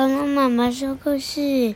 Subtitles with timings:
[0.00, 1.40] 恐龙妈妈说故事，《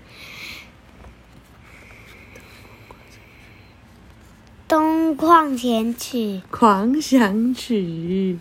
[4.67, 6.17] 东矿前曲》。
[6.51, 8.39] 狂想曲，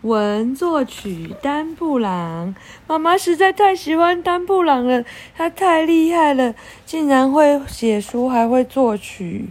[0.00, 2.56] 文作曲丹布朗。
[2.88, 5.04] 妈妈实在太喜欢丹布朗了，
[5.36, 9.50] 他太厉害了，竟然会写书，还会作曲，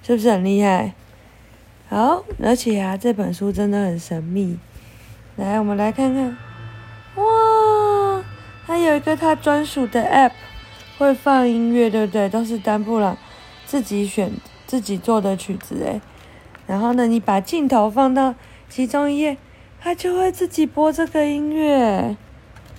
[0.00, 0.94] 是不是很厉害？
[1.88, 4.60] 好，而且啊，这本书真的很神秘。
[5.34, 6.36] 来，我们来看看，
[7.16, 7.24] 哇，
[8.68, 10.32] 他有一个他专属的 App，
[10.98, 12.28] 会放音乐，对不对？
[12.28, 13.16] 都是丹布朗
[13.64, 14.30] 自己选、
[14.66, 16.02] 自己做的曲子，诶。
[16.66, 18.34] 然后呢，你把镜头放到
[18.68, 19.38] 其中一页，
[19.80, 22.14] 它就会自己播这个音乐。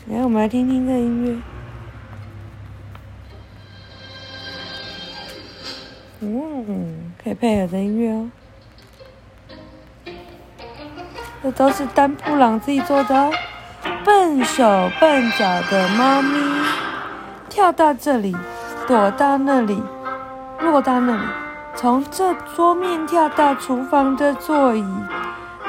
[0.05, 1.41] 来，我们来听听这音乐。
[6.19, 8.29] 嗯，可以配合着音乐哦。
[11.41, 13.33] 这都是丹布朗自己做的哦。
[14.05, 16.39] 笨手笨脚的猫咪，
[17.49, 18.35] 跳到这里，
[18.87, 19.81] 躲到那里，
[20.59, 21.21] 落到那里，
[21.75, 24.85] 从这桌面跳到厨房的座椅，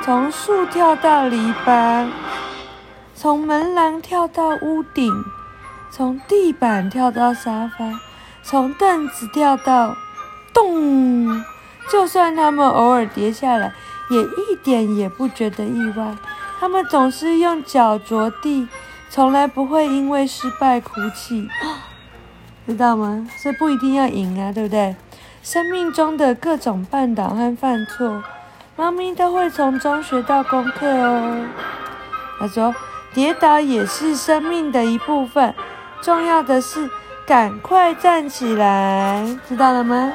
[0.03, 2.09] 从树跳到篱笆，
[3.15, 5.13] 从门廊跳到屋顶，
[5.91, 7.85] 从地板跳到沙发，
[8.43, 9.95] 从凳子跳到
[10.55, 11.43] 咚。
[11.91, 13.73] 就算他们偶尔跌下来。
[14.11, 16.17] 也一点也不觉得意外，
[16.61, 18.69] 他们总是用脚着地，
[19.09, 21.49] 从来不会因为失败哭泣，
[22.69, 23.27] 知道吗？
[23.39, 24.95] 所以不一定要赢啊，对不对？
[25.43, 28.23] 生命中的各种绊倒和犯错，
[28.77, 31.47] 猫咪都会从中学到功课哦。
[32.39, 32.75] 他说，
[33.15, 35.55] 跌倒也是生命的一部分，
[36.03, 36.91] 重要的是
[37.27, 40.13] 赶快站起来，知道了吗？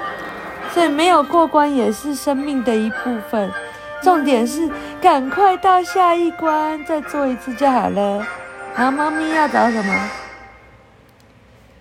[0.72, 3.52] 所以没有过关也是生命的一部分。
[4.02, 8.26] 重点是赶快到下一关，再做一次就好了。
[8.76, 10.10] 然后猫咪要找什么？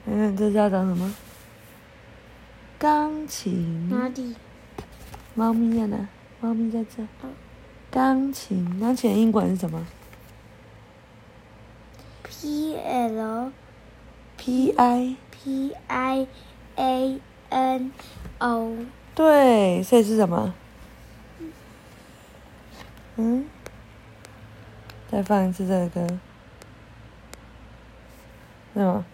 [0.06, 1.14] 嗯，这是要找什么？
[2.78, 3.88] 钢琴。
[3.90, 4.34] 哪里？
[5.34, 5.96] 猫咪在哪？
[6.40, 7.02] 猫咪在这。
[7.90, 9.86] 钢琴，钢琴英文是什么
[12.22, 13.52] ？P L
[14.36, 16.26] P I P I
[16.76, 17.92] A N
[18.38, 18.76] O。
[19.14, 20.52] 对，所以是什么？
[23.16, 23.44] 嗯，
[25.08, 26.06] 再放一次这个歌，
[28.74, 29.04] 什么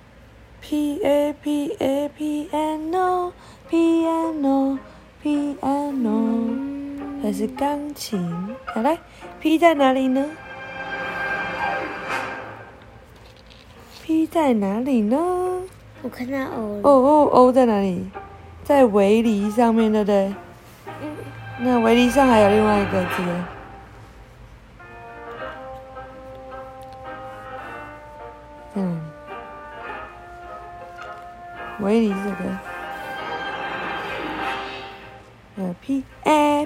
[0.62, 3.32] ？P A P A P N O
[3.68, 4.78] P N O
[5.22, 8.56] P N O，还是钢琴？
[8.64, 8.98] 好来
[9.38, 10.30] ，P 在哪里呢
[14.02, 15.18] ？P 在哪里呢？
[16.00, 16.80] 我看到 O。
[16.82, 18.08] 哦哦，O 在哪里？
[18.64, 20.34] 在围篱上面，对不对？
[21.02, 21.16] 嗯。
[21.58, 23.22] 那围篱上还有另外一个字。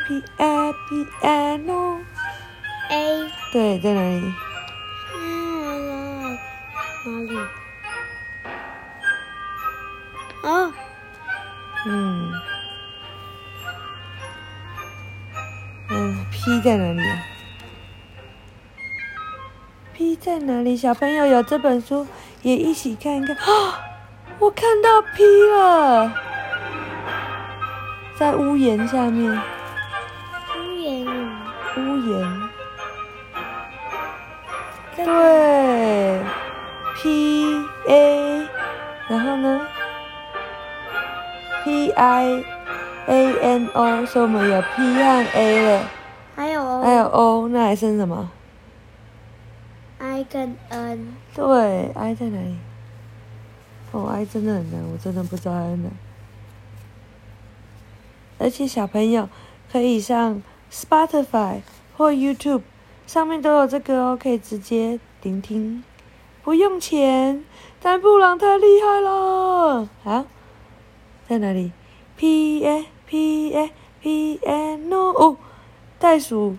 [0.05, 4.35] A P A P N O，A，对，在哪里？
[5.17, 6.39] 嗯，
[7.07, 7.39] 哪里？
[10.43, 10.73] 啊，
[11.87, 12.33] 嗯，
[15.89, 17.01] 嗯，P 在哪里
[19.95, 20.77] ？P 在哪里？
[20.77, 22.07] 小朋友有这本书，
[22.43, 23.35] 也一起看一看。
[23.37, 23.81] 啊，
[24.39, 26.13] 我看到 P 了，
[28.19, 29.41] 在屋檐下面。
[34.97, 36.23] 对
[36.97, 38.49] ，P A，
[39.09, 39.67] 然后呢
[41.65, 42.45] ？P I
[43.07, 45.91] A N O，所以我们有 P 和 A 了。
[46.37, 46.83] 还有 O。
[46.83, 48.31] 还有 O，那还剩什么
[49.99, 52.57] ？I 跟 N，对，I 在哪里？
[53.93, 55.89] 哦，I 真的很难，我真的不知道在哪。
[58.39, 59.29] 而且小朋友
[59.71, 61.61] 可以上 Spotify
[61.97, 62.63] 或 YouTube，
[63.07, 65.85] 上面都有这个哦，可以直接聆听，
[66.43, 67.45] 不用钱。
[67.81, 69.89] 但布朗太厉害了！
[70.05, 70.27] 啊，
[71.29, 71.73] 在哪里
[72.17, 73.71] ？P A P A
[74.01, 75.37] P A No，哦，
[75.99, 76.57] 袋鼠。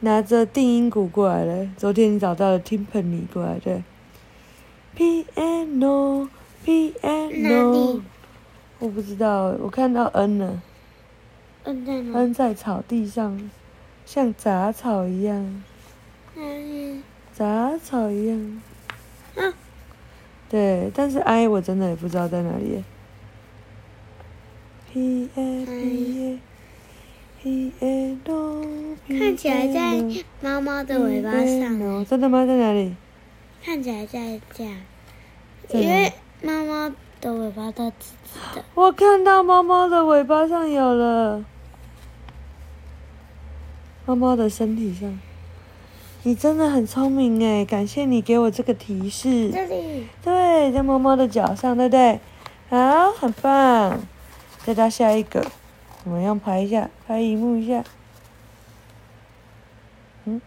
[0.00, 1.68] 拿着定音鼓过来了。
[1.76, 3.82] 昨天你找到了 Timpani 过来的。
[4.96, 6.30] Piano，Piano。
[8.78, 10.62] 我不知道，我看到 N 了。
[11.64, 13.50] N 在哪？N 在草地上，
[14.06, 15.64] 像杂草一样。
[16.38, 17.02] 嗯。
[17.34, 18.62] 杂草一样。
[19.34, 19.52] 嗯。
[20.48, 22.82] 对，但是 I 我真的也不知道在哪里。
[24.90, 26.32] P A P
[27.80, 28.16] A。
[29.06, 30.02] 看起来在
[30.40, 32.04] 猫猫的尾巴上。
[32.04, 32.44] 真的吗？
[32.44, 32.94] 在哪里？
[33.62, 34.74] 看起来在这样。
[35.70, 36.12] 因为
[36.42, 38.64] 猫猫的尾巴都直直的。
[38.74, 41.44] 我看到猫猫的尾巴上有了，
[44.04, 45.18] 猫猫的身体上。
[46.24, 49.50] 你真的很聪明哎，感谢你给我这个提示。
[49.50, 52.20] 这里，对，在猫猫的脚上，对不对？
[52.68, 53.98] 好，很棒。
[54.64, 55.46] 再到下一个，
[56.04, 57.82] 我们用拍一下，拍荧幕一下。
[60.24, 60.40] 嗯，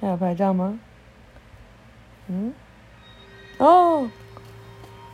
[0.00, 0.78] 还有拍照吗？
[2.28, 2.54] 嗯，
[3.58, 4.08] 哦，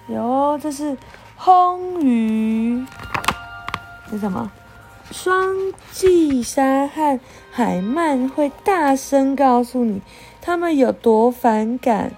[0.06, 0.96] 有哦，这是
[1.36, 2.86] 红鱼，
[4.08, 4.52] 是什么？
[5.10, 5.56] 双
[5.92, 7.18] 髻鲨和
[7.50, 10.00] 海鳗会大声告诉你
[10.40, 12.12] 它们有多反感，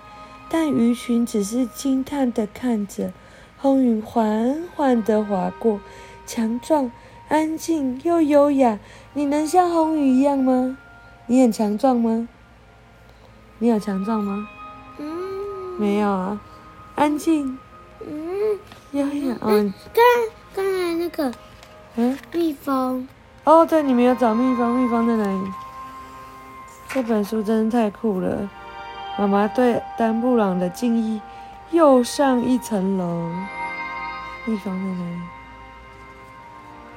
[0.50, 3.12] 但鱼群只是惊叹的看着。
[3.58, 5.80] 红鱼缓缓地划过，
[6.26, 6.90] 强壮、
[7.28, 8.78] 安静又优雅。
[9.14, 10.76] 你能像红鱼一样吗？
[11.26, 12.28] 你很强壮吗？
[13.58, 14.48] 你有强壮吗？
[14.98, 16.40] 嗯没有啊，
[16.96, 17.56] 安静、
[18.04, 18.58] 嗯，
[18.90, 19.36] 优雅。
[19.42, 20.04] 嗯刚
[20.54, 21.32] 刚才那个
[21.96, 22.18] 嗯。
[22.32, 23.06] 蜜蜂，
[23.44, 25.52] 哦，对，你们有找蜜蜂，蜜蜂在哪里？
[26.88, 28.48] 这本书真是太酷了，
[29.18, 31.20] 妈妈对丹布朗的敬意
[31.70, 33.30] 又上一层楼。
[34.44, 35.20] 蜜蜂在哪里？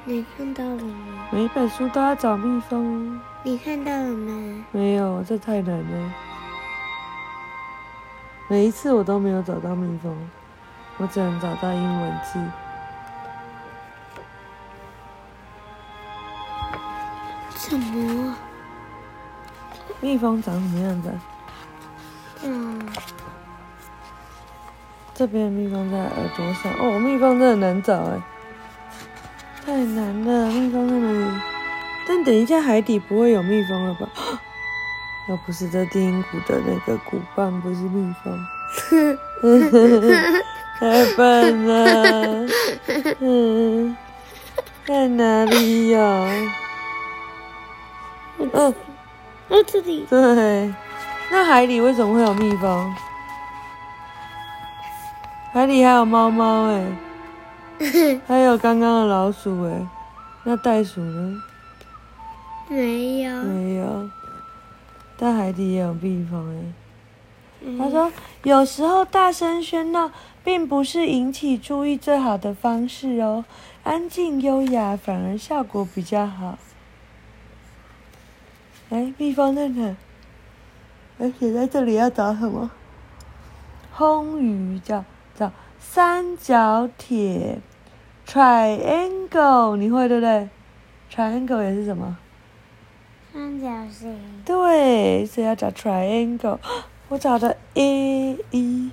[0.04, 1.28] 你看到了吗？
[1.30, 4.64] 每一本书都要找蜜蜂，你看到了吗？
[4.70, 6.12] 没有，这太难了。
[8.48, 10.14] 每一次我都没有找到蜜蜂，
[10.98, 12.38] 我只能找到英文字。
[17.68, 18.34] 什么？
[20.00, 21.20] 蜜蜂长什么样子啊？
[22.44, 22.78] 嗯，
[25.14, 28.20] 这边的蜜蜂在耳朵上哦，蜜蜂真的难找哎，
[29.64, 31.40] 太难了，蜜蜂在哪里？
[32.06, 34.08] 但等一下海底不会有蜜蜂了吧？
[35.28, 38.46] 要不是这低音鼓的那个鼓棒不是蜜蜂，
[40.78, 42.46] 太笨了，
[43.18, 43.96] 嗯，
[44.86, 46.48] 在哪里呀、嗯，
[48.38, 48.74] 哦，
[49.66, 50.74] 这里，对，
[51.30, 52.94] 那海里为什么会有蜜蜂？
[55.52, 56.86] 海里还有猫猫哎，
[58.28, 59.86] 还有刚刚的老鼠哎，
[60.44, 61.42] 那袋鼠呢？
[62.68, 63.42] 没有。
[63.42, 64.10] 没有，
[65.16, 66.72] 但海底也有蜜蜂哎。
[67.62, 68.12] 嗯他说，
[68.42, 70.10] 有时候大声喧闹
[70.44, 73.44] 并不是引起注意最好的方式哦，
[73.82, 76.58] 安静优雅反而效果比较好。
[78.90, 79.96] 哎，蜜蜂在哪？
[81.18, 82.70] 而且在这里要找什么？
[83.92, 85.04] 红鱼叫
[85.34, 87.58] 叫三角铁
[88.26, 90.48] ，triangle，你会对不对
[91.10, 92.16] ？triangle 也是什么？
[93.32, 96.58] 三角形，对，所以要找 triangle。
[97.08, 98.90] 我找的 A 一，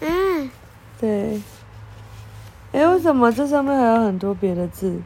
[0.00, 0.50] 嗯，
[1.00, 1.42] 对。
[2.72, 5.00] 哎，为什么这上面还有很多别的字？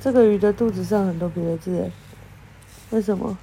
[0.00, 1.90] 这个鱼的肚子上很多别的字，哎，
[2.94, 3.36] 为什么？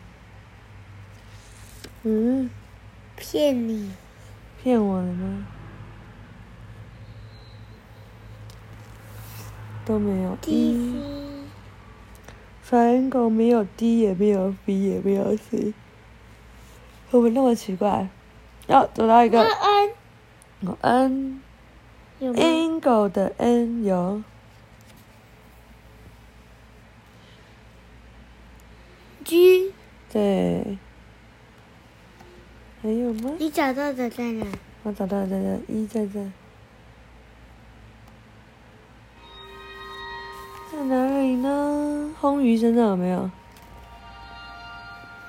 [2.03, 2.49] 嗯，
[3.17, 3.91] 骗你，
[4.63, 5.45] 骗我的吗？
[9.83, 10.37] 都没有。
[10.41, 10.95] 第一一
[12.65, 15.73] triangle 没有 D 也没有 B 也没有 C，
[17.09, 18.07] 会不会那么奇怪？
[18.67, 19.89] 要、找到一个安安
[20.61, 21.41] 哦 N
[22.19, 24.23] 有吗？angle 的 N 有，
[29.31, 29.73] G，
[30.11, 30.77] 对。
[32.81, 33.31] 还有吗？
[33.39, 34.45] 你找到的在哪？
[34.83, 36.29] 我找到了，在这，一在这，
[40.69, 42.13] 在哪里呢？
[42.19, 43.31] 红鱼身上有没有？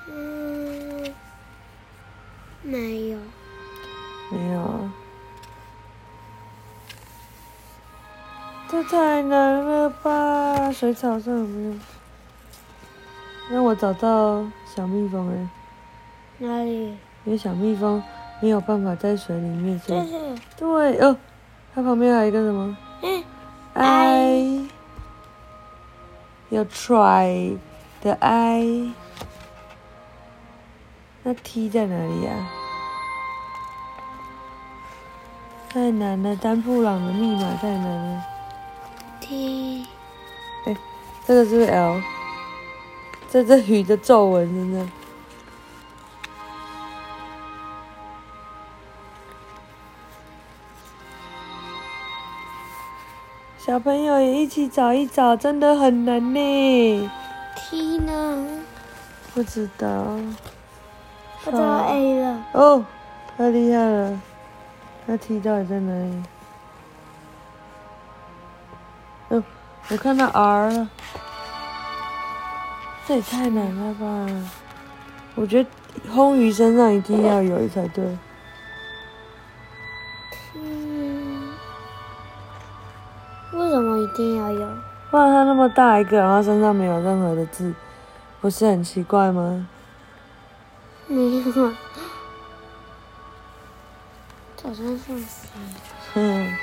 [0.09, 1.13] 嗯，
[2.61, 3.17] 没有。
[4.29, 4.93] 没有啊。
[8.67, 10.69] 这太难了吧？
[10.73, 11.75] 水草上有没有？
[13.55, 15.47] 那我找到小蜜蜂哎，
[16.39, 16.97] 哪里？
[17.23, 18.01] 因为小蜜蜂
[18.41, 21.15] 没有办法在水里面，所以这是，对哦，
[21.75, 22.75] 它旁边还有一个什么？
[23.03, 23.23] 嗯
[23.73, 24.67] ，I，
[26.49, 27.55] 有 try
[28.01, 28.91] 的 I，
[31.21, 32.31] 那 T 在哪里呀、
[35.69, 38.23] 太难了，丹布朗的密码太难了。
[39.21, 39.85] T，
[40.65, 40.75] 哎
[41.27, 42.01] 这个是不是 L？
[43.33, 44.87] 这这鱼的皱纹真的。
[53.57, 57.09] 小朋友也一起找一找，真的很难呢。
[57.55, 58.45] T 呢？
[59.33, 59.87] 不知道。
[61.45, 62.45] 我找到 A 了。
[62.51, 62.85] 哦，
[63.35, 64.21] 太厉害了！
[65.07, 66.23] 那 T 到底在哪里？
[69.29, 69.43] 哦，
[69.89, 70.89] 我看到 R 了。
[73.05, 74.27] 这也太难了吧！
[75.35, 75.69] 我觉得
[76.09, 78.17] 红鱼身上一定要有才对。
[80.55, 81.53] 嗯，
[83.53, 84.67] 为什么一定要有？
[85.11, 87.73] 不然它那么大一个，然后身上没有任何的字，
[88.39, 89.67] 不是很奇怪吗？
[91.07, 91.77] 没有啊，
[94.55, 95.47] 早上送死。
[96.13, 96.53] 嗯，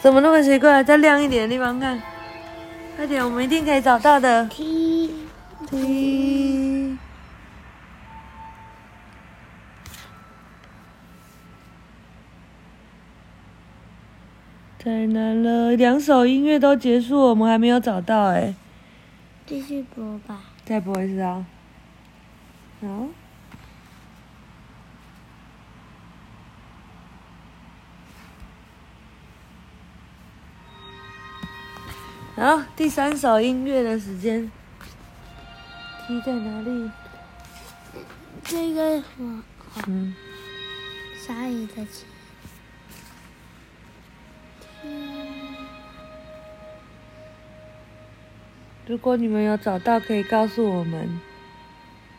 [0.00, 0.82] 怎么那么奇怪？
[0.82, 2.02] 再亮一点的地方看，
[3.00, 4.46] 快点，我们一定可以找到的。
[4.48, 5.10] T
[5.70, 6.98] T，
[14.78, 18.54] 太难了，两首音乐都结束，我们还没有找到哎、
[19.46, 20.42] 继续播吧。
[20.66, 21.46] 再播一次啊！
[22.82, 23.06] 好。
[32.40, 34.50] 好，第三首音乐的时间。
[36.06, 36.90] T 在哪里？
[38.42, 39.42] 这个我
[39.86, 40.14] 嗯，
[41.18, 42.06] 鲨鱼的鳍。
[48.86, 51.20] 如果你们有找到，可以告诉我们，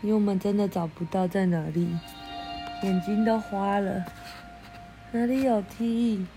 [0.04, 1.98] 因为我们真的找不到在哪里，
[2.84, 4.06] 眼睛都花了。
[5.14, 6.28] 哪里有 T？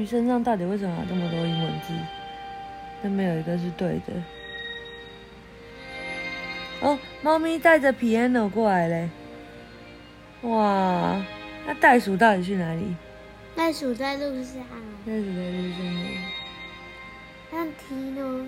[0.00, 1.92] 鱼身上到底为什么有这么多英文字？
[3.02, 4.14] 但没有一个是对的。
[6.80, 9.10] 哦，猫咪带着 piano 过来嘞！
[10.40, 11.22] 哇，
[11.66, 12.96] 那袋鼠到底去哪里？
[13.54, 14.54] 袋鼠在路上，
[15.04, 16.00] 袋鼠在路上吗？
[17.52, 18.46] 那 T 呢？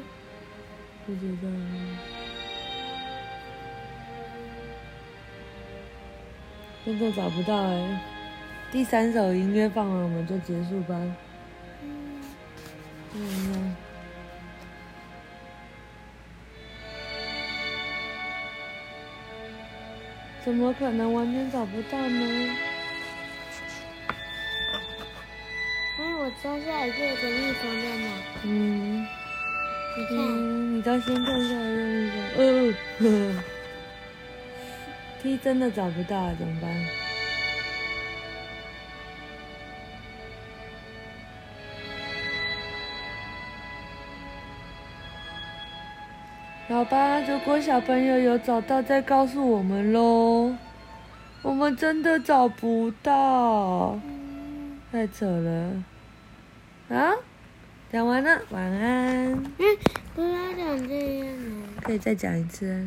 [1.04, 1.48] 不知道。
[6.86, 8.00] 真的找不到哎。
[8.70, 10.98] 第三首音乐放完，我们就结束吧。
[13.14, 13.76] 嗯。
[20.44, 22.50] 怎么可能完全找不到呢？
[26.00, 28.08] 哎，我知道下一个的蜜蜂在哪。
[28.42, 29.06] 嗯，
[29.96, 32.16] 你看，嗯，你到先看一下任务吧。
[32.38, 32.74] 嗯、
[33.36, 33.44] 呃，
[35.22, 37.01] T 真的找不到啊，怎么办？
[46.72, 50.56] 好吧，如果小朋友有找到，再告诉我们喽。
[51.42, 54.00] 我们真的找不到，
[54.90, 55.84] 太扯了。
[56.88, 57.12] 啊，
[57.92, 59.32] 讲完了，晚安。
[59.58, 59.78] 嗯，
[60.14, 61.82] 不要讲这样啊。
[61.82, 62.80] 可以再讲一次啊。